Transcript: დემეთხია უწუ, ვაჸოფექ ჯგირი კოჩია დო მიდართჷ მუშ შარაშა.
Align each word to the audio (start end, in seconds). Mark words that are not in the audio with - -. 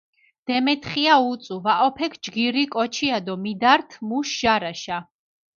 დემეთხია 0.49 1.17
უწუ, 1.31 1.53
ვაჸოფექ 1.65 2.11
ჯგირი 2.23 2.63
კოჩია 2.73 3.17
დო 3.25 3.33
მიდართჷ 3.43 3.93
მუშ 4.07 4.27
შარაშა. 4.39 4.97